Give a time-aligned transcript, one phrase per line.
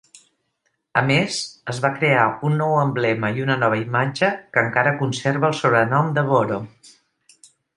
[1.01, 1.35] A més,
[1.73, 6.11] es va crear un nou emblema i una nova imatge que encara conserva el sobrenom
[6.17, 6.59] de Boro.